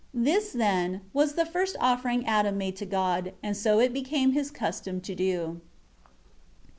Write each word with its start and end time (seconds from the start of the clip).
8 0.17 0.23
This, 0.25 0.51
then, 0.51 1.01
was 1.13 1.33
the 1.35 1.45
first 1.45 1.75
offering 1.79 2.25
Adam 2.25 2.57
made 2.57 2.75
to 2.77 2.87
God; 2.87 3.33
and 3.43 3.55
so 3.55 3.77
it 3.79 3.93
became 3.93 4.31
his 4.31 4.49
custom 4.49 4.99
to 4.99 5.13
do. 5.13 5.61